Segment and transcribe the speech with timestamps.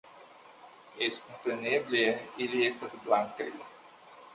[1.01, 2.03] -Jes, kompreneble,
[2.47, 3.53] ili estas blankaj...